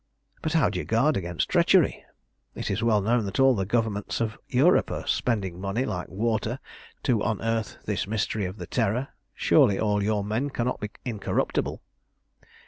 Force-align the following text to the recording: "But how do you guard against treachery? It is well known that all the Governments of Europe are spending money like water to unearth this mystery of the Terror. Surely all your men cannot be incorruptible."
"But 0.41 0.53
how 0.53 0.69
do 0.71 0.79
you 0.79 0.83
guard 0.83 1.15
against 1.15 1.47
treachery? 1.47 2.03
It 2.55 2.71
is 2.71 2.81
well 2.81 3.01
known 3.01 3.23
that 3.25 3.39
all 3.39 3.53
the 3.53 3.67
Governments 3.67 4.19
of 4.19 4.35
Europe 4.47 4.89
are 4.89 5.05
spending 5.05 5.61
money 5.61 5.85
like 5.85 6.09
water 6.09 6.57
to 7.03 7.21
unearth 7.21 7.77
this 7.85 8.07
mystery 8.07 8.45
of 8.45 8.57
the 8.57 8.65
Terror. 8.65 9.09
Surely 9.35 9.77
all 9.77 10.01
your 10.01 10.23
men 10.23 10.49
cannot 10.49 10.79
be 10.79 10.89
incorruptible." 11.05 11.83